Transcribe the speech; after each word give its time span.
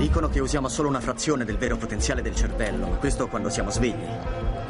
Dicono 0.00 0.30
che 0.30 0.40
usiamo 0.40 0.68
solo 0.68 0.88
una 0.88 0.98
frazione 1.00 1.44
del 1.44 1.58
vero 1.58 1.76
potenziale 1.76 2.22
del 2.22 2.34
cervello, 2.34 2.86
ma 2.86 2.96
questo 2.96 3.28
quando 3.28 3.50
siamo 3.50 3.68
svegli. 3.70 4.08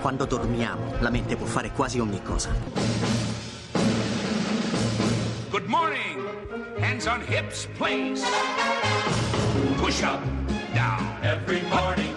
Quando 0.01 0.25
dormiamo, 0.25 0.95
la 0.99 1.09
mente 1.09 1.37
può 1.37 1.47
fare 1.47 1.71
quasi 1.71 2.01
ogni 2.01 2.21
cosa. 2.21 2.51
Good 5.51 5.67
morning. 5.67 6.27
Hands 6.81 7.07
on 7.07 7.21
hips, 7.29 7.69
please. 7.79 8.25
Push 9.77 10.03
up, 10.03 10.21
down. 10.75 11.07
Every 11.23 11.63
morning, 11.71 12.17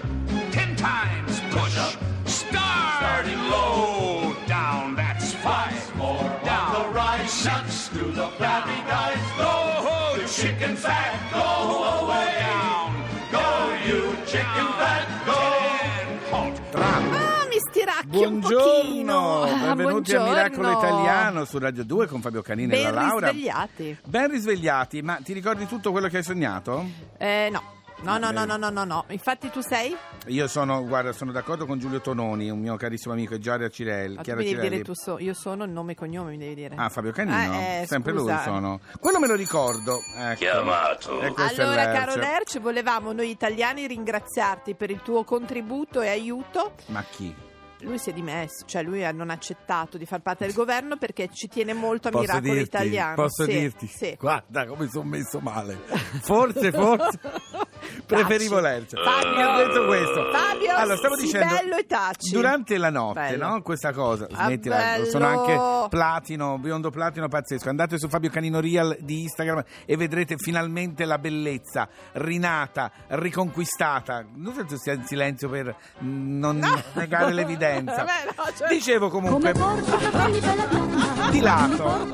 Ten 0.49 0.75
times 0.75 1.39
push. 1.51 1.77
up. 1.77 1.95
Start. 2.25 2.97
Starting 2.97 3.39
low. 3.47 4.33
Down, 4.47 4.95
that's 4.95 5.33
five. 5.35 5.95
more 5.95 6.17
Down. 6.43 6.75
on 6.75 6.81
the 6.81 6.99
rise. 6.99 7.45
Nuts 7.45 7.89
to 7.89 8.11
the 8.11 8.27
flabby 8.37 8.81
guys. 8.89 9.19
Go, 9.37 10.17
the 10.19 10.27
chicken 10.27 10.75
fat. 10.75 11.13
Go 11.31 11.39
away. 11.39 12.02
Buongiorno. 18.13 19.41
Ah, 19.41 19.47
benvenuti 19.73 20.11
buongiorno. 20.13 20.25
a 20.25 20.29
Miracolo 20.29 20.71
Italiano 20.71 21.45
su 21.45 21.57
Radio 21.57 21.83
2 21.83 22.05
con 22.05 22.21
Fabio 22.21 22.43
Canini 22.43 22.71
e 22.71 22.83
Ben 22.83 22.93
la 22.93 23.01
Laura. 23.01 23.29
risvegliati. 23.29 23.97
Ben 24.05 24.29
risvegliati, 24.29 25.01
ma 25.01 25.15
ti 25.23 25.33
ricordi 25.33 25.65
tutto 25.65 25.89
quello 25.91 26.07
che 26.09 26.17
hai 26.17 26.23
sognato? 26.23 26.85
Eh, 27.17 27.49
no. 27.51 27.81
No, 28.03 28.17
no, 28.19 28.29
no, 28.29 28.45
no, 28.45 28.55
no, 28.57 28.69
no, 28.69 28.83
no. 28.83 29.05
Infatti 29.07 29.49
tu 29.49 29.61
sei? 29.61 29.95
Io 30.27 30.47
sono, 30.47 30.85
guarda, 30.85 31.11
sono 31.11 31.31
d'accordo 31.31 31.65
con 31.65 31.79
Giulio 31.79 32.01
Tononi, 32.01 32.51
un 32.51 32.59
mio 32.59 32.75
carissimo 32.75 33.13
amico, 33.13 33.33
e 33.33 33.39
Giaria 33.39 33.69
Cirelli. 33.69 34.15
Ma 34.17 34.21
tu 34.21 34.29
devi 34.29 34.47
Cirelli. 34.49 34.69
dire 34.69 34.83
tu 34.83 34.93
so, 34.93 35.17
io 35.17 35.33
sono 35.33 35.63
il 35.63 35.71
nome 35.71 35.93
e 35.93 35.95
cognome, 35.95 36.31
mi 36.31 36.37
devi 36.37 36.53
dire. 36.53 36.75
Ah, 36.77 36.89
Fabio 36.89 37.11
Canino? 37.13 37.53
Eh, 37.53 37.81
eh, 37.81 37.85
Sempre 37.87 38.11
scusa. 38.11 38.33
lui 38.33 38.43
sono. 38.43 38.79
Quello 38.99 39.19
me 39.19 39.27
lo 39.27 39.35
ricordo. 39.35 39.97
Ecco. 40.19 40.35
Chiamato. 40.37 41.19
Allora, 41.19 41.91
caro 41.91 42.15
Lerch, 42.15 42.59
volevamo 42.59 43.11
noi 43.11 43.29
italiani 43.31 43.87
ringraziarti 43.87 44.75
per 44.75 44.91
il 44.91 45.01
tuo 45.01 45.23
contributo 45.23 46.01
e 46.01 46.09
aiuto. 46.09 46.73
Ma 46.87 47.03
chi? 47.09 47.33
Lui 47.83 47.97
si 47.97 48.09
è 48.09 48.13
dimesso, 48.13 48.65
cioè 48.65 48.81
lui 48.83 49.03
ha 49.03 49.11
non 49.11 49.29
ha 49.29 49.33
accettato 49.33 49.97
di 49.97 50.05
far 50.05 50.21
parte 50.21 50.45
del 50.45 50.53
governo 50.53 50.97
perché 50.97 51.29
ci 51.31 51.47
tiene 51.47 51.73
molto 51.73 52.07
a 52.07 52.11
Posso 52.11 52.23
Miracolo 52.23 52.53
dirti? 52.53 52.67
Italiano. 52.67 53.15
Posso 53.15 53.43
Sì, 53.43 53.51
dirti? 53.51 53.87
Sì. 53.87 54.15
Guarda 54.19 54.65
come 54.65 54.87
sono 54.89 55.09
messo 55.09 55.39
male. 55.39 55.75
Forse, 56.21 56.71
forse. 56.71 57.19
Preferivo 58.05 58.59
Lercio. 58.59 58.97
Fabio. 59.01 59.35
Mi 59.35 59.41
ha 59.41 59.55
detto 59.57 59.85
questo. 59.85 60.31
Fabio, 60.31 60.75
allora, 60.75 60.97
stavo 60.97 61.15
dicendo, 61.15 61.53
bello 61.55 61.75
e 61.77 61.85
taci. 61.85 62.31
Durante 62.33 62.77
la 62.77 62.89
notte, 62.89 63.19
Bello. 63.19 63.47
no? 63.47 63.61
Questa 63.61 63.91
cosa, 63.93 64.27
Ah, 64.33 64.45
smettila, 64.45 65.03
sono 65.05 65.25
anche 65.27 65.87
platino, 65.89 66.57
biondo 66.59 66.89
platino 66.89 67.27
pazzesco. 67.27 67.69
Andate 67.69 67.97
su 67.97 68.07
Fabio 68.07 68.29
Canino 68.29 68.59
Real 68.59 68.95
di 68.99 69.21
Instagram 69.23 69.63
e 69.85 69.97
vedrete 69.97 70.35
finalmente 70.37 71.05
la 71.05 71.17
bellezza 71.17 71.87
rinata, 72.13 72.91
riconquistata. 73.07 74.25
Non 74.35 74.53
so 74.53 74.65
se 74.67 74.77
sia 74.77 74.93
in 74.93 75.05
silenzio 75.05 75.49
per 75.49 75.75
mm, 76.03 76.39
non 76.39 76.83
negare 76.93 77.31
l'evidenza. 77.33 78.03
Vabbè, 78.03 78.33
no, 78.35 78.43
cioè- 78.57 78.67
Dicevo 78.69 79.09
comunque, 79.09 79.53
di 81.31 81.39
lato. 81.41 82.11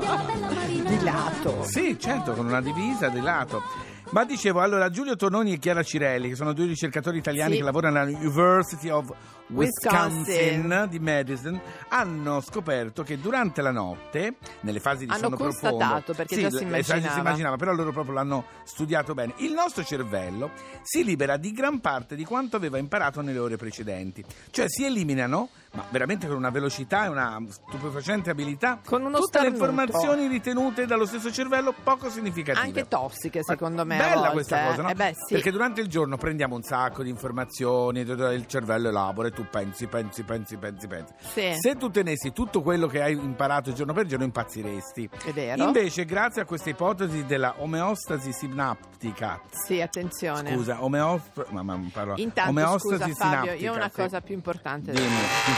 Di 0.86 1.02
lato. 1.04 1.62
Sì, 1.64 1.98
certo, 1.98 2.32
con 2.32 2.46
una 2.46 2.60
divisa 2.60 3.08
di 3.08 3.20
lato. 3.20 3.62
Ma 4.10 4.24
dicevo, 4.24 4.60
allora, 4.60 4.90
Giulio 4.90 5.14
Tononi 5.14 5.52
e 5.52 5.58
Chiara 5.58 5.84
Cirelli, 5.84 6.30
che 6.30 6.34
sono 6.34 6.52
due 6.52 6.66
ricercatori 6.66 7.18
italiani 7.18 7.52
Sì. 7.52 7.58
che 7.58 7.64
lavorano 7.64 8.00
alla 8.00 8.10
University 8.10 8.88
of 8.88 9.08
Wisconsin, 9.46 10.24
Wisconsin. 10.26 10.86
di 10.90 10.98
Madison, 10.98 11.60
hanno 11.88 12.40
scoperto 12.40 13.04
che 13.04 13.20
durante 13.20 13.62
la 13.62 13.70
notte, 13.70 14.34
nelle 14.60 14.80
fasi 14.80 15.04
di 15.04 15.10
Hanno 15.12 15.22
sonno 15.22 15.36
profondo... 15.36 15.76
constatato, 15.76 16.14
perché 16.14 16.34
sì, 16.34 16.40
già 16.40 16.50
si 16.50 16.56
eh, 16.56 16.58
già 16.60 16.66
immaginava. 16.66 17.12
si 17.12 17.18
immaginava, 17.20 17.56
però 17.56 17.72
loro 17.72 17.92
proprio 17.92 18.14
l'hanno 18.14 18.44
studiato 18.64 19.14
bene. 19.14 19.34
Il 19.38 19.52
nostro 19.52 19.84
cervello 19.84 20.50
si 20.82 21.04
libera 21.04 21.36
di 21.36 21.52
gran 21.52 21.78
parte 21.80 22.16
di 22.16 22.24
quanto 22.24 22.56
aveva 22.56 22.78
imparato 22.78 23.20
nelle 23.20 23.38
ore 23.38 23.56
precedenti. 23.56 24.24
Cioè 24.50 24.66
si 24.68 24.84
eliminano, 24.84 25.50
ma 25.72 25.84
veramente 25.90 26.26
con 26.26 26.36
una 26.36 26.50
velocità 26.50 27.04
e 27.04 27.08
una 27.08 27.40
stupefacente 27.48 28.30
abilità, 28.30 28.80
Con 28.84 29.04
uno 29.04 29.18
tutte 29.18 29.40
le 29.40 29.48
informazioni 29.48 30.26
ritenute 30.26 30.86
dallo 30.86 31.06
stesso 31.06 31.30
cervello 31.30 31.72
poco 31.82 32.10
significative. 32.10 32.66
Anche 32.66 32.88
tossiche, 32.88 33.42
secondo 33.44 33.84
me. 33.84 33.96
Bella 33.96 34.30
questa 34.30 34.66
cosa, 34.66 34.82
no? 34.82 34.88
Eh 34.88 34.94
beh, 34.94 35.14
sì. 35.14 35.34
Perché 35.34 35.50
durante 35.50 35.80
il 35.80 35.86
giorno 35.88 36.16
prendiamo 36.16 36.56
un 36.56 36.62
sacco 36.62 37.02
di 37.02 37.10
informazioni, 37.10 38.00
il 38.00 38.46
cervello 38.46 38.88
elabora 38.88 39.28
e 39.28 39.30
tu 39.32 39.46
pensi, 39.48 39.86
pensi, 39.86 40.22
pensi, 40.24 40.56
pensi, 40.56 40.86
pensi. 40.86 41.12
Sì. 41.20 41.54
Se 41.58 41.76
tu 41.76 41.90
tenessi 41.90 42.32
tutto 42.32 42.62
quello 42.62 42.86
che 42.86 43.02
hai 43.02 43.12
imparato 43.12 43.72
giorno 43.72 43.92
per 43.92 44.06
giorno 44.06 44.24
impazziresti. 44.24 45.08
È 45.24 45.32
vero. 45.32 45.62
Invece, 45.62 46.04
grazie 46.04 46.42
a 46.42 46.44
questa 46.44 46.70
ipotesi 46.70 47.24
della 47.26 47.54
omeostasi 47.58 48.32
sinaptica, 48.32 49.40
Sì, 49.50 49.80
attenzione. 49.80 50.52
scusa, 50.52 50.82
omeost- 50.82 51.46
ma, 51.50 51.62
ma 51.62 51.78
Intanto, 52.16 52.50
omeostasi 52.50 52.80
scusa 52.80 52.98
Fabio, 52.98 53.14
sinaptica, 53.14 53.54
io 53.54 53.72
ho 53.72 53.76
una 53.76 53.88
sì. 53.88 54.00
cosa 54.00 54.20
più 54.20 54.34
importante 54.34 54.92
Dimmi, 54.92 55.06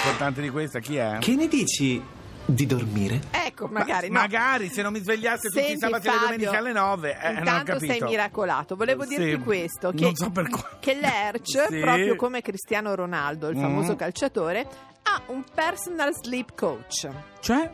importante 0.03 0.41
di 0.41 0.51
questa, 0.51 0.81
chi 0.81 0.97
è? 0.97 1.19
Che 1.21 1.35
ne 1.37 1.47
dici 1.49 2.03
di 2.45 2.67
dormire? 2.67 3.21
Ecco, 3.31 3.69
magari 3.69 4.09
no. 4.09 4.15
Magari 4.15 4.69
se 4.69 4.83
non 4.83 4.93
mi 4.93 4.99
svegliasse 5.01 5.49
tutti 5.49 5.73
i 5.73 5.79
sabati 5.79 6.09
e 6.09 6.11
le 6.11 6.19
domeniche 6.19 6.57
alle 6.57 6.73
9, 6.73 7.19
eh, 7.21 7.27
non 7.29 7.37
ho 7.37 7.39
intanto 7.39 7.73
capito. 7.75 7.93
sei 7.93 8.03
miracolato. 8.03 8.75
Volevo 8.77 9.05
Sì, 9.05 9.17
dirti 9.17 9.43
questo: 9.45 9.93
che, 9.93 10.03
non 10.03 10.15
so 10.17 10.33
che 10.81 10.95
Lerch, 10.95 11.67
Sì. 11.69 11.79
proprio 11.79 12.17
come 12.17 12.43
Cristiano 12.43 12.95
Ronaldo, 12.97 13.49
il 13.49 13.57
Mm. 13.57 13.61
famoso 13.61 13.95
calciatore, 13.97 14.67
ha 15.05 15.21
un 15.27 15.45
personal 15.55 16.13
sleep 16.15 16.55
coach. 16.57 17.09
Cioè? 17.41 17.71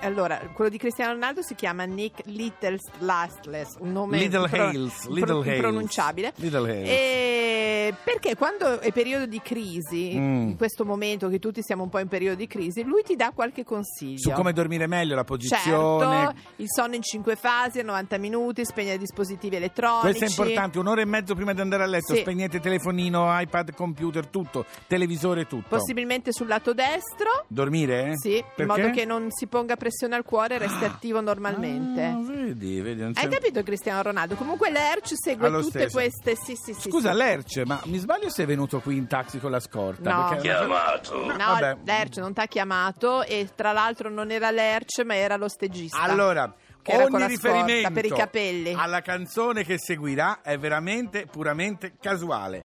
Allora, 0.00 0.38
quello 0.52 0.70
di 0.70 0.78
Cristiano 0.78 1.12
Ronaldo 1.12 1.42
si 1.42 1.54
chiama 1.54 1.84
Nick 1.84 2.22
Littleslastless, 2.26 3.76
un 3.80 3.92
nome 3.92 4.18
Little 4.18 4.42
impro- 4.44 4.62
Hales, 4.66 5.06
Little 5.08 5.40
Hales. 5.40 5.54
impronunciabile. 5.54 6.32
Little 6.36 6.70
Hales. 6.70 6.88
E 6.88 7.94
perché 8.04 8.36
quando 8.36 8.80
è 8.80 8.92
periodo 8.92 9.26
di 9.26 9.40
crisi, 9.42 10.12
Mm. 10.16 10.48
in 10.50 10.56
questo 10.56 10.84
momento 10.84 11.28
che 11.28 11.38
tutti 11.38 11.62
siamo 11.62 11.82
un 11.82 11.88
po' 11.88 11.98
in 11.98 12.08
periodo 12.08 12.36
di 12.36 12.46
crisi, 12.46 12.82
lui 12.82 13.02
ti 13.02 13.16
dà 13.16 13.32
qualche 13.34 13.64
consiglio. 13.64 14.18
Su 14.18 14.30
come 14.30 14.52
dormire 14.52 14.86
meglio, 14.86 15.14
la 15.14 15.24
posizione. 15.24 15.62
Certo, 15.62 16.40
il 16.56 16.66
sonno 16.68 16.94
in 16.94 17.02
5 17.02 17.36
fasi, 17.36 17.80
a 17.80 17.82
90 17.82 18.18
minuti, 18.18 18.64
spegnere 18.64 18.98
dispositivi 18.98 19.56
elettronici. 19.56 20.00
Questo 20.18 20.24
è 20.24 20.28
importante, 20.28 20.78
un'ora 20.78 21.00
e 21.00 21.04
mezzo 21.04 21.34
prima 21.34 21.52
di 21.52 21.60
andare 21.60 21.82
a 21.82 21.86
letto, 21.86 22.14
Sì. 22.14 22.20
spegnete 22.20 22.60
telefonino, 22.60 23.26
iPad, 23.40 23.74
computer, 23.74 24.26
tutto, 24.28 24.64
televisore, 24.86 25.46
tutto. 25.46 25.68
Possibilmente 25.76 26.32
sul 26.32 26.46
lato 26.46 26.72
destro. 26.72 27.44
Dormire? 27.48 28.12
Sì, 28.16 28.36
in 28.36 28.44
Perché? 28.54 28.64
modo 28.82 28.90
che 28.94 29.04
non 29.04 29.26
si 29.30 29.46
ponga 29.46 29.76
pressione 29.80 30.14
al 30.14 30.22
cuore 30.24 30.58
resti 30.58 30.84
attivo 30.84 31.20
normalmente. 31.22 32.04
Ah, 32.04 32.18
vedi, 32.20 32.80
vedi, 32.82 33.00
non 33.00 33.12
Hai 33.16 33.28
capito 33.28 33.62
Cristiano 33.62 34.02
Ronaldo? 34.02 34.34
Comunque 34.34 34.70
l'Erc 34.70 35.08
segue 35.14 35.46
Allo 35.46 35.60
tutte 35.62 35.88
stesso. 35.88 35.96
queste. 35.96 36.36
Sì, 36.36 36.54
sì, 36.54 36.74
sì. 36.78 36.88
Scusa, 36.90 37.10
sì. 37.12 37.16
Lerce, 37.16 37.64
ma 37.64 37.80
mi 37.86 37.96
sbaglio 37.98 38.28
se 38.28 38.42
è 38.42 38.46
venuto 38.46 38.80
qui 38.80 38.96
in 38.96 39.06
taxi 39.06 39.38
con 39.38 39.50
la 39.50 39.60
scorta? 39.60 40.12
No. 40.14 40.28
Perché- 40.28 40.42
Chiamato. 40.48 41.26
No, 41.26 41.36
Vabbè. 41.36 41.76
Lerch 41.84 42.16
non 42.18 42.34
ti 42.34 42.40
ha 42.40 42.46
chiamato 42.46 43.22
e 43.24 43.48
tra 43.54 43.72
l'altro 43.72 44.10
non 44.10 44.30
era 44.30 44.50
Lerch 44.50 45.02
ma 45.04 45.14
era 45.16 45.36
lo 45.36 45.48
stegista. 45.48 45.98
Allora, 46.00 46.54
Che 46.82 46.96
ogni 46.96 47.26
riferimento 47.26 47.90
per 47.92 48.04
i 48.04 48.10
capelli. 48.10 48.74
alla 48.76 49.00
canzone 49.00 49.64
che 49.64 49.78
seguirà 49.78 50.40
è 50.42 50.58
veramente 50.58 51.26
puramente 51.26 51.94
casuale. 52.00 52.62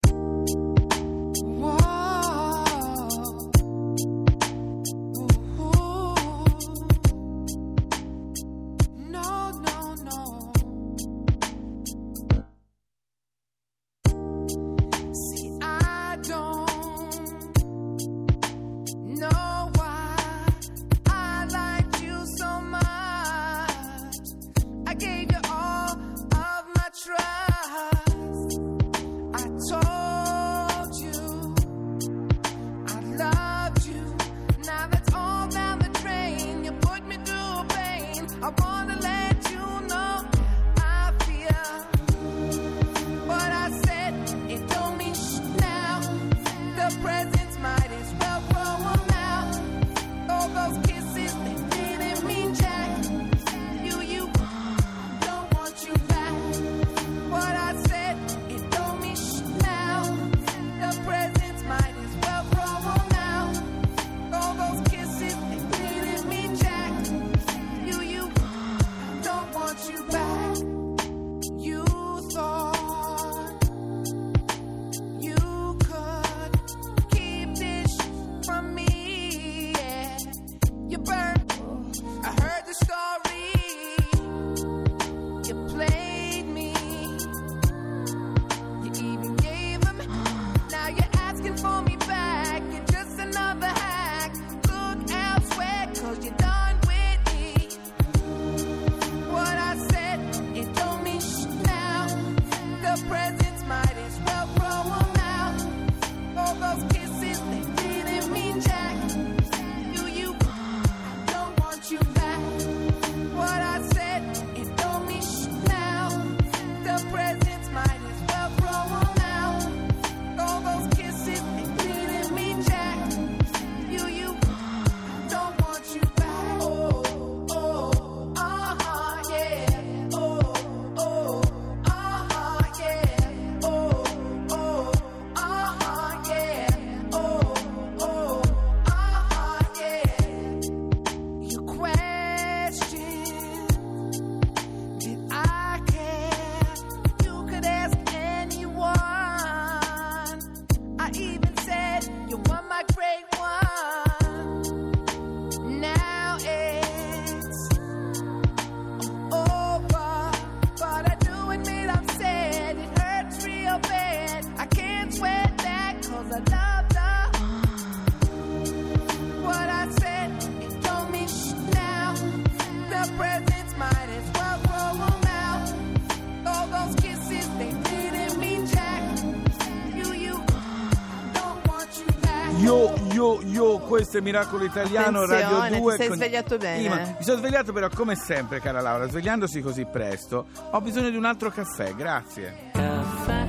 Questo 184.09 184.17
è 184.17 184.21
Miracolo 184.21 184.63
Italiano, 184.63 185.21
Attenzione, 185.21 185.59
Radio 185.69 185.79
2. 185.81 185.95
ti 185.97 186.03
sei 186.03 186.13
svegliato 186.15 186.57
bene, 186.57 186.81
Sì, 186.81 186.87
ma 186.87 187.01
eh. 187.01 187.15
mi 187.19 187.23
sono 187.23 187.37
svegliato 187.37 187.71
però 187.73 187.89
come 187.93 188.15
sempre, 188.15 188.59
cara 188.59 188.81
Laura, 188.81 189.07
svegliandosi 189.07 189.61
così 189.61 189.85
presto, 189.85 190.47
ho 190.71 190.81
bisogno 190.81 191.11
di 191.11 191.15
un 191.15 191.25
altro 191.25 191.51
caffè, 191.51 191.93
grazie. 191.93 192.71
caffè. 192.71 193.45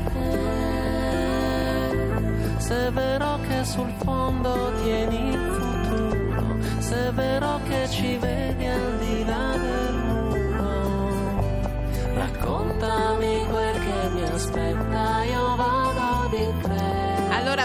Se 2.58 2.90
vero 2.90 3.38
che 3.48 3.64
sul 3.64 3.90
fondo 4.02 4.72
tieni 4.82 5.30
il 5.32 5.38
futuro, 5.38 6.56
se 6.78 7.10
vero 7.12 7.60
che 7.66 7.88
ci 7.88 8.16
vedi 8.18 8.66
al 8.66 8.98
di 8.98 9.24
là 9.24 9.56
del 9.56 9.79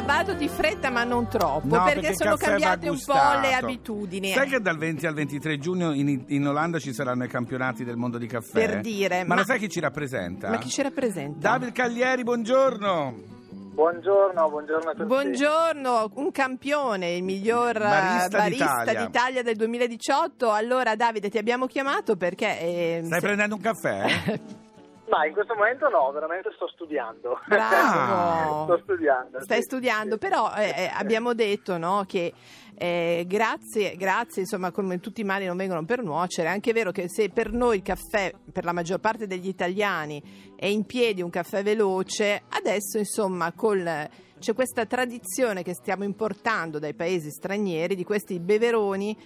vado 0.06 0.34
di 0.34 0.48
fretta 0.48 0.90
ma 0.90 1.04
non 1.04 1.28
troppo 1.28 1.76
No, 1.76 1.84
perché, 1.84 2.10
il 2.10 2.16
sono 2.16 2.36
cambiate 2.36 2.90
un 2.90 3.00
po' 3.04 3.40
le 3.42 3.54
abitudini. 3.54 4.32
Sai 4.32 4.48
che 4.48 4.60
dal 4.60 4.78
20 4.78 5.06
al 5.08 5.14
23 5.14 5.58
giugno 5.58 5.92
in, 5.94 6.24
in 6.28 6.48
Olanda 6.48 6.80
ci 6.80 6.94
saranno 6.94 7.24
i 7.24 7.28
campionati 7.28 7.84
del 7.84 7.96
mondo 7.98 8.18
di 8.18 8.28
caffè? 8.28 8.52
Per 8.68 8.82
dire, 8.82 9.20
Ma, 9.24 9.30
ma- 9.34 9.42
lo 9.42 9.46
sai 9.46 9.60
chi 9.60 9.70
ci 9.70 9.80
rappresenta? 9.80 10.50
Ma 10.50 10.58
chi 10.58 10.70
ci 10.70 10.82
rappresenta? 10.82 11.50
David 11.50 11.72
Caglieri, 11.74 12.24
buongiorno. 12.24 13.34
Buongiorno, 13.76 14.50
buongiorno 14.50 14.90
a 14.90 14.94
tutti. 14.94 15.06
Buongiorno, 15.06 16.12
un 16.16 16.32
campione, 16.32 17.16
il 17.16 17.24
miglior 17.24 17.76
eh, 17.76 17.80
Barista 17.80 18.38
barista, 18.38 18.66
d'Italia. 18.80 19.06
d'Italia 19.06 19.44
del 19.44 19.56
2018. 19.58 20.50
Allora 20.52 20.96
Davide 20.96 21.30
ti 21.30 21.38
abbiamo 21.38 21.66
chiamato 21.66 22.16
perché... 22.16 22.58
eh, 22.60 23.02
Stai 23.04 23.20
se- 23.20 23.26
prendendo 23.26 23.56
un 23.56 23.62
caffè? 23.62 24.40
Ma 25.08 25.26
in 25.26 25.34
questo 25.34 25.54
momento 25.54 25.88
no, 25.88 26.12
veramente 26.12 26.52
sto 26.56 26.68
studiando. 26.68 27.40
Bravo. 27.48 28.64
sto 28.74 28.80
studiando. 28.84 29.42
Stai 29.42 29.58
sì, 29.58 29.64
studiando, 29.64 30.14
sì. 30.14 30.20
però 30.20 30.52
eh, 30.56 30.74
eh, 30.76 30.92
abbiamo 30.94 31.34
detto 31.34 31.78
no, 31.78 32.06
che 32.08 32.34
eh, 32.78 33.24
grazie, 33.28 33.96
grazie, 33.96 34.42
insomma, 34.42 34.72
come 34.72 35.00
tutti 35.00 35.22
i 35.22 35.24
mali 35.24 35.46
non 35.46 35.58
vengono 35.58 35.86
per 35.86 36.02
nuocere, 36.02 36.48
è 36.48 36.52
anche 36.52 36.74
vero 36.74 36.92
che 36.92 37.08
se 37.08 37.30
per 37.30 37.52
noi 37.52 37.78
il 37.78 37.84
caffè, 37.84 38.34
per 38.52 38.66
la 38.66 38.74
maggior 38.74 39.00
parte 39.00 39.28
degli 39.28 39.48
italiani, 39.48 40.54
è 40.56 40.66
in 40.66 40.86
piedi 40.86 41.22
un 41.22 41.30
caffè 41.30 41.64
veloce, 41.64 42.44
adesso 42.50 42.98
insomma 42.98 43.52
col... 43.54 44.10
C'è 44.38 44.54
questa 44.54 44.86
tradizione 44.86 45.64
che 45.64 45.74
stiamo 45.74 46.04
importando 46.04 46.78
dai 46.78 46.94
paesi 46.94 47.32
stranieri 47.32 47.96
di 47.96 48.04
questi 48.04 48.40
beveroni, 48.42 49.18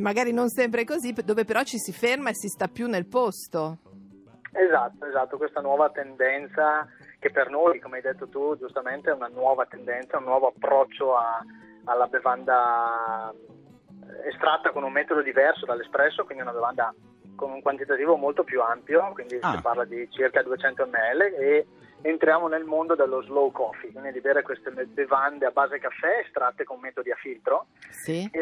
magari 0.00 0.32
non 0.32 0.48
sempre 0.48 0.84
così, 0.84 1.12
dove 1.12 1.44
però 1.44 1.62
ci 1.64 1.78
si 1.78 1.92
ferma 1.92 2.30
e 2.30 2.34
si 2.34 2.48
sta 2.48 2.66
più 2.66 2.88
nel 2.88 3.06
posto. 3.06 3.78
Esatto, 4.56 5.04
esatto, 5.06 5.36
questa 5.36 5.60
nuova 5.60 5.90
tendenza 5.90 6.86
che 7.18 7.30
per 7.30 7.50
noi, 7.50 7.80
come 7.80 7.96
hai 7.96 8.02
detto 8.02 8.28
tu, 8.28 8.56
giustamente 8.56 9.10
è 9.10 9.14
una 9.14 9.28
nuova 9.28 9.66
tendenza, 9.66 10.18
un 10.18 10.24
nuovo 10.24 10.48
approccio 10.54 11.16
a- 11.16 11.42
alla 11.86 12.06
bevanda 12.06 13.32
eh, 13.32 14.28
estratta 14.28 14.70
con 14.70 14.82
un 14.84 14.92
metodo 14.92 15.22
diverso 15.22 15.66
dall'espresso, 15.66 16.24
quindi 16.24 16.42
una 16.42 16.52
bevanda 16.52 16.94
con 17.36 17.50
un 17.50 17.62
quantitativo 17.62 18.16
molto 18.16 18.44
più 18.44 18.62
ampio, 18.62 19.10
quindi 19.12 19.38
Ah. 19.42 19.52
si 19.56 19.60
parla 19.60 19.84
di 19.84 20.08
circa 20.12 20.42
200 20.42 20.86
ml 20.86 21.20
e 21.36 21.66
entriamo 22.02 22.46
nel 22.48 22.64
mondo 22.64 22.94
dello 22.94 23.22
slow 23.22 23.50
coffee, 23.50 23.90
quindi 23.90 24.12
di 24.12 24.20
bere 24.20 24.42
queste 24.42 24.70
bevande 24.70 25.46
a 25.46 25.50
base 25.50 25.78
caffè 25.78 26.18
estratte 26.24 26.62
con 26.64 26.78
metodi 26.80 27.10
a 27.10 27.16
filtro 27.16 27.66
Sì? 27.90 28.28
e, 28.30 28.38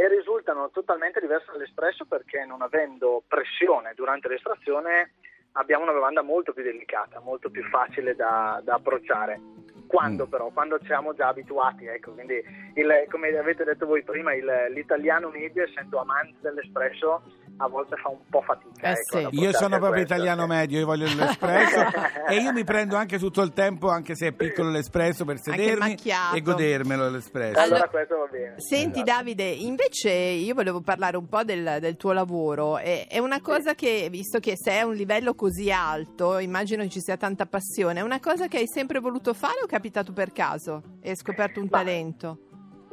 e 0.00 0.08
risultano 0.08 0.70
totalmente 0.70 1.20
diverse 1.20 1.50
dall'espresso 1.52 2.04
perché 2.04 2.44
non 2.44 2.60
avendo 2.62 3.22
pressione 3.26 3.92
durante 3.94 4.28
l'estrazione 4.28 5.12
abbiamo 5.58 5.84
una 5.84 5.92
bevanda 5.92 6.22
molto 6.22 6.52
più 6.52 6.62
delicata, 6.62 7.20
molto 7.20 7.50
più 7.50 7.62
facile 7.64 8.14
da, 8.14 8.60
da 8.64 8.74
approcciare. 8.74 9.40
Quando 9.86 10.26
Mm. 10.26 10.28
però? 10.30 10.48
Quando 10.48 10.78
siamo 10.84 11.14
già 11.14 11.28
abituati, 11.28 11.86
ecco, 11.86 12.12
quindi 12.12 12.42
il- 12.74 13.06
come 13.08 13.28
avete 13.36 13.62
detto 13.64 13.86
voi 13.86 14.02
prima, 14.02 14.34
il- 14.34 14.66
l'italiano 14.70 15.28
medio 15.30 15.62
essendo 15.62 16.00
amante 16.00 16.34
dell'espresso 16.40 17.22
a 17.58 17.68
volte 17.68 17.96
fa 17.96 18.08
un 18.08 18.18
po' 18.28 18.42
fatica. 18.42 18.88
Eh 18.88 18.90
ecco, 18.92 19.30
sì. 19.30 19.40
Io 19.40 19.52
sono 19.52 19.78
proprio 19.78 19.90
questo, 19.90 20.14
italiano 20.14 20.42
sì. 20.42 20.48
medio, 20.48 20.78
io 20.78 20.86
voglio 20.86 21.06
l'espresso 21.06 21.80
e 22.28 22.36
io 22.36 22.52
mi 22.52 22.64
prendo 22.64 22.96
anche 22.96 23.18
tutto 23.18 23.42
il 23.42 23.52
tempo, 23.52 23.88
anche 23.88 24.14
se 24.14 24.28
è 24.28 24.32
piccolo 24.32 24.70
l'espresso, 24.70 25.24
per 25.24 25.38
sedermi 25.40 25.96
e 26.34 26.40
godermelo 26.42 27.08
l'espresso. 27.08 27.58
Allora, 27.58 27.76
Allora- 27.76 27.88
questo 27.88 28.18
va 28.18 28.26
bene. 28.26 28.54
Senti 28.58 29.00
Esatto. 29.00 29.16
Davide, 29.16 29.44
invece 29.44 30.10
io 30.10 30.54
volevo 30.54 30.80
parlare 30.80 31.16
un 31.16 31.28
po' 31.28 31.44
del, 31.44 31.78
del 31.80 31.96
tuo 31.96 32.12
lavoro. 32.12 32.78
È, 32.78 33.06
è 33.08 33.18
una 33.18 33.40
cosa 33.40 33.74
che, 33.74 34.08
visto 34.10 34.38
che 34.38 34.54
sei 34.56 34.80
a 34.80 34.86
un 34.86 34.94
livello 34.94 35.34
così 35.34 35.70
alto, 35.70 36.38
immagino 36.38 36.86
ci 36.88 37.00
sia 37.00 37.16
tanta 37.16 37.46
passione, 37.46 38.00
è 38.00 38.02
una 38.02 38.20
cosa 38.20 38.48
che 38.48 38.58
hai 38.58 38.66
sempre 38.66 39.00
voluto 39.00 39.32
fare 39.34 39.60
o 39.62 39.66
è 39.66 39.68
capitato 39.68 40.12
per 40.12 40.32
caso? 40.32 40.82
E 41.00 41.10
hai 41.10 41.16
scoperto 41.16 41.60
un 41.60 41.68
Ma- 41.70 41.78
talento? 41.78 42.38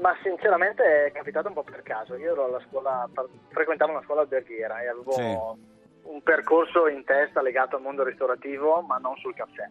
Ma 0.03 0.13
sinceramente 0.21 1.05
è 1.05 1.11
capitato 1.13 1.47
un 1.47 1.53
po' 1.53 1.63
per 1.63 1.81
caso. 1.81 2.15
Io 2.17 2.33
ero 2.33 2.43
alla 2.43 2.59
scuola, 2.67 3.09
frequentavo 3.51 3.91
una 3.93 4.03
scuola 4.03 4.19
alberghiera 4.19 4.81
e 4.81 4.87
avevo 4.89 5.11
Sì. 5.13 5.37
un 6.09 6.21
percorso 6.21 6.89
in 6.89 7.05
testa 7.05 7.41
legato 7.41 7.77
al 7.77 7.83
mondo 7.83 8.03
ristorativo, 8.03 8.81
ma 8.81 8.97
non 8.97 9.15
sul 9.15 9.33
caffè. 9.33 9.65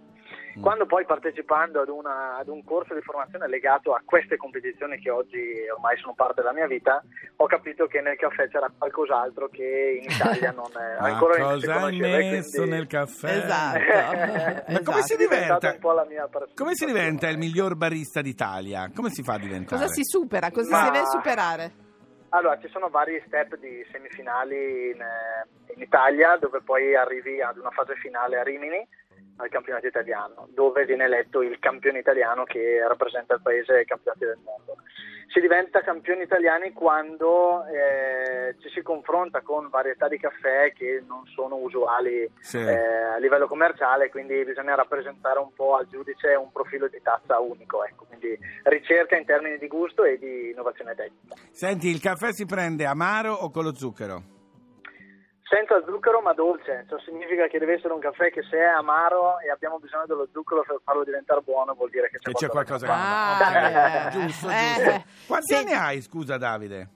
Quando 0.61 0.87
poi 0.87 1.05
partecipando 1.07 1.81
ad, 1.81 1.89
una- 1.89 2.37
ad 2.37 2.49
un 2.49 2.63
corso 2.65 2.95
di 2.95 3.01
formazione 3.01 3.49
legato 3.49 3.95
a 3.95 4.03
queste 4.05 4.37
competizioni 4.37 4.99
che 4.99 5.11
oggi 5.11 5.41
ormai 5.75 5.97
sono 5.99 6.15
parte 6.15 6.41
della 6.43 6.53
mia 6.53 6.67
vita, 6.67 7.03
ho 7.37 7.47
capito 7.47 7.87
che 7.87 8.01
nel 8.01 8.17
caffè 8.17 8.49
c'era 8.49 8.71
qualcos'altro 8.77 9.49
che 9.49 10.01
in 10.03 10.11
Italia 10.11 10.51
non 10.57 10.71
è, 10.77 11.01
Ma 11.01 11.07
ancora 11.09 11.39
non 11.39 11.59
si 11.61 11.67
cosa 11.67 11.75
hai 11.75 11.81
conosceva. 11.99 12.17
messo 12.31 12.51
quindi- 12.61 12.71
nel 12.71 12.87
caffè? 12.87 13.37
Esatto. 13.37 13.79
Ma 14.73 14.81
come 14.83 15.03
si 15.09 15.17
diventa? 15.17 15.71
un 15.73 15.79
po' 15.81 15.93
la 15.93 16.05
mia 16.05 16.27
passione. 16.29 16.53
Come 16.55 16.75
si 16.75 16.85
diventa 16.87 17.29
il 17.29 17.39
miglior 17.39 17.75
barista 17.77 18.21
d'Italia? 18.21 18.91
Come 18.95 19.11
si 19.11 19.23
fa 19.23 19.35
a 19.35 19.39
diventare? 19.39 19.81
Cosa 19.83 19.93
si 19.93 20.03
supera? 20.05 20.51
Cosa 20.51 20.71
Ma- 20.71 20.85
si 20.85 20.91
deve 20.91 21.07
superare? 21.07 21.73
Allora, 22.35 22.59
ci 22.61 22.69
sono 22.69 22.89
vari 22.89 23.23
step 23.27 23.57
di 23.59 23.85
semifinali 23.93 24.91
in, 24.95 25.01
eh, 25.03 25.73
in 25.75 25.83
Italia, 25.83 26.37
dove 26.39 26.63
poi 26.63 26.95
arrivi 26.97 27.43
ad 27.43 27.59
una 27.59 27.71
fase 27.71 27.95
finale 27.97 28.39
a 28.39 28.43
Rimini, 28.43 28.87
al 29.37 29.49
campionato 29.49 29.87
italiano, 29.87 30.49
dove 30.51 30.85
viene 30.85 31.05
eletto 31.05 31.43
il 31.43 31.59
campione 31.59 31.99
italiano 31.99 32.45
che 32.45 32.83
rappresenta 32.87 33.35
il 33.35 33.41
paese 33.43 33.75
ai 33.79 33.85
campionati 33.85 34.25
del 34.25 34.39
mondo. 34.45 34.77
Si 35.33 35.41
diventa 35.41 35.81
campioni 35.81 36.23
italiani 36.23 36.73
quando 36.73 37.65
eh, 37.65 38.55
ci 38.61 38.69
si 38.69 38.83
confronta 38.83 39.41
con 39.41 39.71
varietà 39.71 40.07
di 40.07 40.19
caffè 40.19 40.75
che 40.75 41.03
non 41.07 41.25
sono 41.35 41.57
usuali 41.57 42.31
Sì. 42.41 42.59
eh, 42.59 42.77
a 43.15 43.17
livello 43.17 43.47
commerciale, 43.47 44.11
quindi 44.11 44.45
bisogna 44.45 44.75
rappresentare 44.75 45.39
un 45.39 45.55
po' 45.55 45.77
al 45.77 45.89
giudice 45.89 46.35
un 46.35 46.53
profilo 46.53 46.87
di 46.89 47.01
tazza 47.03 47.39
unico, 47.39 47.83
ecco. 47.83 48.05
quindi 48.05 48.39
ricerca 48.65 49.17
in 49.17 49.25
termini 49.25 49.57
di 49.57 49.69
gusto 49.69 50.05
e 50.05 50.19
di 50.19 50.51
innovazione 50.51 50.95
tecnica. 50.95 51.35
Senti, 51.51 51.89
il 51.89 52.01
caffè 52.01 52.33
si 52.33 52.45
prende 52.45 52.85
amaro 52.85 53.33
o 53.33 53.51
con 53.51 53.65
lo 53.65 53.75
zucchero? 53.75 54.23
Senza 55.53 55.83
zucchero 55.85 56.23
ma 56.23 56.33
dolce, 56.33 56.87
ciò 56.89 56.97
significa 57.01 57.47
che 57.47 57.59
deve 57.59 57.75
essere 57.75 57.93
un 57.93 58.01
caffè 58.01 58.31
che 58.31 58.41
se 58.49 58.57
è 58.57 58.63
amaro 58.73 59.39
e 59.41 59.51
abbiamo 59.51 59.79
bisogno 59.79 60.07
dello 60.07 60.27
zucchero 60.33 60.63
per 60.67 60.81
farlo 60.83 61.05
diventare 61.05 61.43
buono 61.43 61.75
vuol 61.75 61.91
dire 61.91 62.09
che 62.09 62.17
c'è, 62.19 62.31
Che 62.33 62.39
c'è 62.39 62.49
qualcosa 62.49 62.87
che 62.87 62.93
Ah, 62.93 63.61
non 63.61 63.73
va. 63.73 64.09
eh, 64.09 64.11
Giusto, 64.13 64.49
eh. 64.49 64.55
giusto. 64.77 65.03
Quanti 65.27 65.47
Sì. 65.47 65.55
anni 65.55 65.73
hai, 65.73 66.01
scusa 66.01 66.39
Davide? 66.39 66.89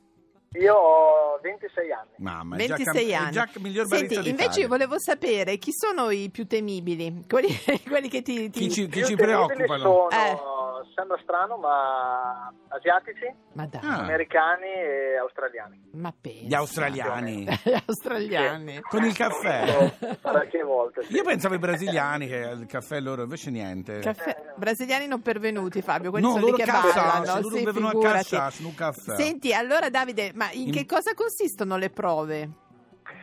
Io 0.54 0.75
ho 0.75 1.38
26 1.42 1.92
anni. 1.92 2.08
Mamma, 2.16 2.56
è 2.56 2.64
già 2.66 2.76
26 2.76 2.94
cam- 2.94 3.10
è 3.10 3.22
anni. 3.25 3.32
già 3.32 3.48
miglior 3.60 3.86
barista 3.88 4.14
Senti, 4.14 4.30
invece 4.30 4.32
d'Italia. 4.48 4.62
io 4.62 4.68
volevo 4.68 4.98
sapere 4.98 5.56
chi 5.58 5.70
sono 5.75 6.10
i 6.10 6.30
più 6.30 6.46
temibili, 6.46 7.25
quelli, 7.28 7.48
quelli 7.86 8.08
che 8.08 8.22
ti, 8.22 8.48
ti- 8.48 8.60
Chi 8.60 8.70
ci, 8.70 8.86
chi 8.88 9.04
ci 9.04 9.16
preoccupano? 9.16 10.08
Sono, 10.08 10.65
sembra 10.95 11.18
strano, 11.23 11.56
ma 11.56 12.52
asiatici, 12.68 13.33
Ma 13.54 13.66
dai, 13.66 13.80
Ah. 13.85 13.99
americani 14.00 14.66
e 14.73 15.16
australiani. 15.18 15.90
ma 15.95 16.12
pensa. 16.18 16.45
Gli 16.47 16.54
australiani. 16.54 17.45
Gli 17.64 17.76
australiani. 17.87 18.80
Con 18.83 19.04
il 19.04 19.14
caffè. 19.16 19.92
Parecchie 20.21 20.62
volte. 20.62 21.02
sì. 21.04 21.14
Io 21.14 21.23
pensavo 21.23 21.54
ai 21.54 21.61
brasiliani 21.61 22.26
che 22.26 22.37
il 22.37 22.66
caffè 22.66 23.00
loro 23.00 23.23
invece 23.23 23.50
niente. 23.50 23.99
Caffè- 24.00 24.54
Brasiliani 24.56 25.06
non 25.06 25.21
pervenuti, 25.23 25.83
Fabio, 25.83 26.11
quelli 26.11 26.25
No, 26.26 26.33
sono 26.33 26.45
lì 26.47 26.50
loro 26.52 26.62
che 26.64 26.71
cassassi, 26.71 26.99
ballano. 26.99 27.40
loro 27.40 27.56
sì, 27.56 27.64
bevono 27.64 27.88
a 27.88 28.00
cassassi, 28.00 28.64
un 28.64 28.75
caffè. 28.75 29.14
Senti, 29.16 29.52
allora 29.52 29.88
Davide, 29.90 30.33
ma 30.35 30.50
in 30.52 30.68
In- 30.68 30.73
che 30.73 30.87
cosa 30.87 31.12
consistono 31.14 31.76
le 31.76 31.90
prove? 31.90 32.49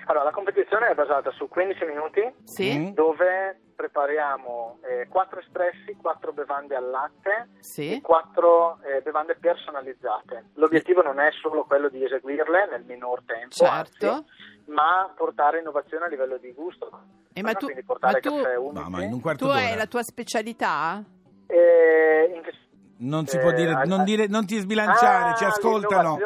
Allora, 0.06 0.26
la 0.26 0.32
competizione 0.32 0.90
è 0.90 0.94
basata 0.96 1.32
su 1.32 1.48
15 1.48 1.86
minuti 1.86 2.22
Sì? 2.44 2.78
Mm. 2.78 2.88
dove 2.94 3.60
prepariamo 3.88 4.80
4 5.10 5.40
espressi, 5.42 5.96
4 6.02 6.32
bevande 6.32 6.76
al 6.76 6.90
latte 6.90 7.50
Sì? 7.60 7.96
e 7.98 8.02
4 8.02 8.80
bevande 9.04 9.36
personalizzate. 9.36 10.52
L'obiettivo 10.54 11.02
non 11.02 11.20
è 11.20 11.30
solo 11.42 11.66
quello 11.66 11.90
di 11.90 12.02
eseguirle 12.04 12.68
nel 12.72 12.84
minor 12.86 13.24
tempo, 13.26 13.54
Certo. 13.54 14.10
anzi, 14.10 14.26
ma 14.68 15.12
portare 15.14 15.60
innovazione 15.60 16.06
a 16.06 16.08
livello 16.08 16.38
di 16.38 16.54
gusto. 16.54 16.90
E 17.34 17.42
ma 17.42 17.54
tu- 17.54 17.66
Quindi 17.66 17.84
portare 17.84 18.14
ma 18.14 18.20
tu- 18.20 18.42
caffè 18.42 18.56
unici. 18.56 18.84
No, 18.84 18.90
ma 18.90 19.04
in 19.04 19.12
un 19.14 19.20
quarto 19.22 19.46
Tu 19.46 19.52
d'ora. 19.52 19.66
hai 19.66 19.76
la 19.76 19.88
tua 19.88 20.04
specialità? 20.04 21.04
E 21.48 22.32
in 22.34 22.42
che- 22.42 22.54
Non 23.04 23.28
si 23.28 23.36
Eh, 23.36 23.40
può 23.40 23.52
dire, 23.52 23.72
ah, 23.74 23.84
non, 23.84 24.04
dire, 24.06 24.28
non 24.28 24.46
ti 24.46 24.58
sbilanciare, 24.60 25.32
Ah, 25.32 25.36
ci 25.36 25.44
ascoltano. 25.44 26.18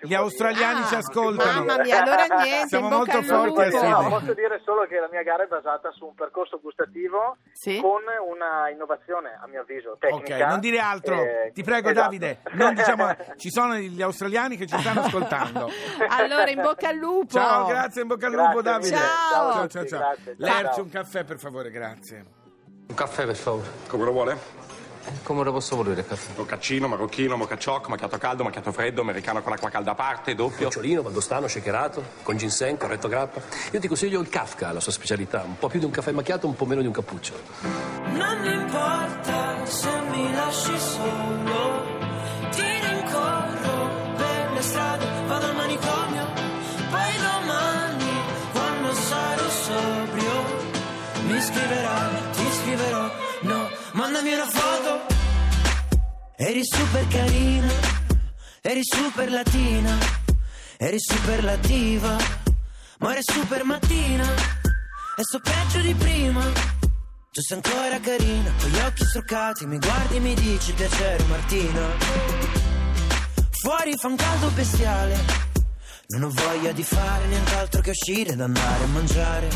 Gli 0.00 0.14
australiani 0.14 0.76
dire. 0.76 0.86
ci 0.88 0.94
Ah, 0.94 0.98
ascoltano. 0.98 1.64
Mamma 1.64 1.82
mia, 1.82 2.02
allora 2.02 2.24
niente, 2.42 2.68
Siamo 2.68 2.88
molto 2.88 3.20
forti 3.22 3.60
a 3.76 3.88
No, 4.00 4.08
posso 4.08 4.32
dire 4.32 4.60
solo 4.64 4.86
che 4.86 4.98
la 4.98 5.08
mia 5.10 5.22
gara 5.22 5.44
è 5.44 5.46
basata 5.46 5.90
su 5.92 6.06
un 6.06 6.14
percorso 6.14 6.58
gustativo 6.60 7.36
Sì? 7.52 7.78
con 7.80 8.00
una 8.30 8.70
innovazione, 8.70 9.38
a 9.38 9.46
mio 9.48 9.60
avviso, 9.60 9.90
Ok, 9.92 9.98
tecnica. 9.98 10.46
non 10.46 10.60
dire 10.60 10.78
altro. 10.78 11.14
Eh, 11.22 11.50
Ti 11.52 11.62
prego, 11.62 11.90
esatto. 11.90 12.04
Davide. 12.04 12.38
Non 12.52 12.72
diciamo, 12.74 13.14
ci 13.36 13.50
sono 13.50 13.74
gli 13.76 14.00
australiani 14.02 14.56
che 14.56 14.66
ci 14.66 14.78
stanno 14.78 15.02
ascoltando. 15.02 15.68
Allora, 16.08 16.48
in 16.48 16.60
bocca 16.62 16.88
al 16.88 16.96
lupo. 16.96 17.32
Ciao, 17.38 17.66
grazie, 17.66 18.00
in 18.02 18.08
bocca 18.08 18.26
al 18.26 18.32
Grazie 18.32 18.48
lupo, 18.48 18.62
Davide. 18.62 18.96
Ciao. 18.96 19.52
Ciao 19.52 19.68
ciao, 19.68 19.86
ciao. 19.86 20.14
Lerci, 20.38 20.64
ciao. 20.74 20.82
un 20.84 20.88
caffè, 20.90 21.24
per 21.24 21.38
favore, 21.38 21.70
grazie. 21.70 22.24
Un 22.88 22.94
caffè, 22.94 23.26
per 23.26 23.36
favore. 23.36 23.68
Come 23.88 24.04
lo 24.04 24.12
vuole? 24.12 24.38
Come 25.22 25.44
lo 25.44 25.52
posso 25.52 25.76
volere 25.76 26.00
il 26.00 26.06
caffè? 26.06 26.32
Mocaccino, 26.36 26.88
marocchino, 26.88 27.36
mocacciocco, 27.36 27.88
macchiato 27.88 28.18
caldo, 28.18 28.42
macchiato 28.44 28.72
freddo, 28.72 29.00
americano 29.00 29.42
con 29.42 29.52
acqua 29.52 29.70
calda 29.70 29.92
a 29.92 29.94
parte, 29.94 30.34
doppio. 30.34 30.64
Nocciolino, 30.64 31.02
valdostano, 31.02 31.48
shakerato, 31.48 32.02
con 32.22 32.36
ginseng, 32.36 32.76
corretto 32.78 33.08
grappa. 33.08 33.40
Io 33.72 33.80
ti 33.80 33.88
consiglio 33.88 34.20
il 34.20 34.28
Kafka, 34.28 34.72
la 34.72 34.80
sua 34.80 34.92
specialità. 34.92 35.42
Un 35.42 35.58
po' 35.58 35.68
più 35.68 35.78
di 35.78 35.84
un 35.84 35.90
caffè 35.90 36.12
macchiato, 36.12 36.46
un 36.46 36.54
po' 36.54 36.66
meno 36.66 36.80
di 36.80 36.86
un 36.86 36.92
cappuccio. 36.92 37.34
Non 38.12 38.40
mi 38.40 38.52
importa 38.52 39.64
se 39.64 39.90
mi 40.10 40.32
lasci 40.32 40.78
solo, 40.78 41.84
ti 42.50 42.62
rincorro 42.62 44.14
per 44.16 44.52
le 44.52 44.62
strade, 44.62 45.06
vado 45.26 45.46
al 45.46 45.54
manicomio, 45.54 46.26
poi 46.90 47.12
domani 47.16 48.12
quando 48.52 48.92
sarò 48.92 49.48
sobrio 49.48 50.72
mi 51.28 51.40
scriverai, 51.40 52.30
ti 52.32 52.52
scriverò, 52.52 53.10
no, 53.40 53.70
mandami 53.92 54.32
una 54.34 54.46
foto. 54.46 54.83
Eri 56.36 56.62
super 56.64 57.06
carina, 57.06 57.72
eri 58.60 58.80
super 58.82 59.30
latina, 59.30 59.96
eri 60.78 60.98
superlativa, 60.98 62.16
ma 62.98 63.12
eri 63.12 63.20
super 63.22 63.62
mattina, 63.62 64.24
e 65.16 65.22
so 65.22 65.38
peggio 65.38 65.78
di 65.78 65.94
prima. 65.94 66.42
Tu 67.30 67.40
sei 67.40 67.56
ancora 67.62 68.00
carina, 68.00 68.50
con 68.60 68.68
gli 68.68 68.78
occhi 68.78 69.04
struccati, 69.04 69.66
mi 69.66 69.78
guardi 69.78 70.16
e 70.16 70.20
mi 70.20 70.34
dici 70.34 70.72
piacere 70.72 71.22
Martina. 71.24 71.82
Fuori 73.60 73.96
fa 73.96 74.08
un 74.08 74.16
caldo 74.16 74.48
bestiale, 74.48 75.24
non 76.08 76.24
ho 76.24 76.30
voglia 76.30 76.72
di 76.72 76.82
fare 76.82 77.26
nient'altro 77.26 77.80
che 77.80 77.90
uscire 77.90 78.32
ed 78.32 78.40
andare 78.40 78.82
a 78.82 78.88
mangiare. 78.88 79.48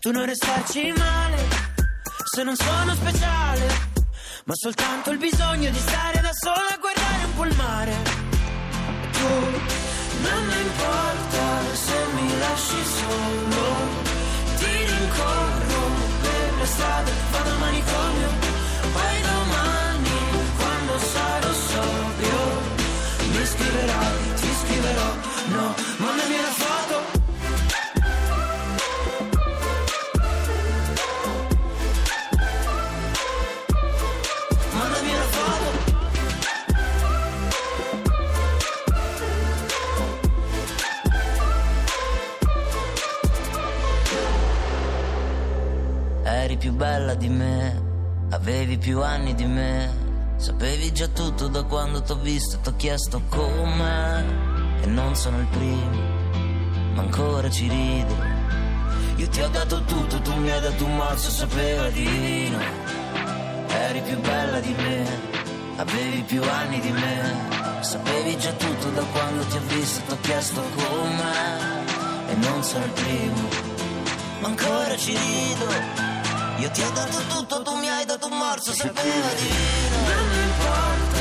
Tu 0.00 0.10
non 0.10 0.26
restarci 0.26 0.92
male, 0.96 1.46
se 2.34 2.42
non 2.42 2.56
sono 2.56 2.92
speciale, 2.96 3.91
ma 4.44 4.54
soltanto 4.54 5.10
il 5.10 5.18
bisogno 5.18 5.70
di 5.70 5.78
stare 5.78 6.20
da 6.20 6.30
sola 6.32 6.74
a 6.74 6.78
guardare 6.78 7.24
un 7.24 7.34
po' 7.34 7.44
il 7.44 7.56
mare. 7.56 7.94
Tu 9.12 9.28
non 10.22 10.46
mi 10.46 10.60
importa 10.60 11.74
se 11.74 11.94
mi 12.14 12.38
lasci 12.38 12.84
solo, 12.84 14.01
Eri 46.42 46.56
più 46.56 46.72
bella 46.72 47.14
di 47.14 47.28
me, 47.28 47.80
avevi 48.30 48.76
più 48.76 49.00
anni 49.00 49.32
di 49.32 49.44
me, 49.44 49.88
sapevi 50.38 50.92
già 50.92 51.06
tutto 51.06 51.46
da 51.46 51.62
quando 51.62 52.02
t'ho 52.02 52.16
visto, 52.16 52.58
t'ho 52.60 52.74
chiesto 52.74 53.22
come, 53.28 54.80
e 54.82 54.86
non 54.86 55.14
sono 55.14 55.38
il 55.38 55.46
primo, 55.46 56.00
ma 56.94 57.02
ancora 57.02 57.48
ci 57.48 57.68
rido. 57.68 58.16
Io 59.18 59.28
ti 59.28 59.40
ho 59.40 59.48
dato 59.50 59.84
tutto, 59.84 60.20
tu 60.20 60.34
mi 60.34 60.50
hai 60.50 60.60
dato 60.60 60.84
un 60.84 60.96
mazzo, 60.96 61.30
sapeva 61.30 61.88
di 61.90 62.04
vino. 62.04 62.58
Eri 63.68 64.00
più 64.00 64.20
bella 64.20 64.58
di 64.58 64.74
me, 64.74 65.06
avevi 65.76 66.22
più 66.22 66.42
anni 66.42 66.80
di 66.80 66.90
me, 66.90 67.82
sapevi 67.82 68.36
già 68.36 68.50
tutto 68.50 68.88
da 68.90 69.02
quando 69.12 69.44
ti 69.44 69.56
ho 69.58 69.62
visto, 69.68 70.00
t'ho 70.08 70.18
chiesto 70.22 70.60
come, 70.74 72.30
e 72.30 72.34
non 72.34 72.64
sono 72.64 72.84
il 72.84 72.90
primo, 72.90 73.48
ma 74.40 74.48
ancora 74.48 74.96
ci 74.96 75.16
rido. 75.16 76.10
Io 76.62 76.70
ti 76.70 76.80
ho 76.80 76.90
dato 76.92 77.18
tutto, 77.26 77.62
tu 77.62 77.74
mi 77.74 77.88
hai 77.88 78.04
dato 78.04 78.28
un 78.28 78.38
morso, 78.38 78.72
sapeva 78.72 79.32
di 79.34 79.48
vino. 79.48 79.96
Non 80.06 80.42
importa 80.44 81.11